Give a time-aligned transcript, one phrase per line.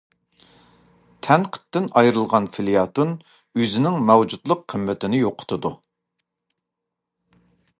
[1.25, 3.13] تەنقىدتىن ئايرىلغان فېليەتون،
[3.59, 5.73] ئۆزىنىڭ مەۋجۇتلۇق قىممىتىنى يوقىتىدۇ.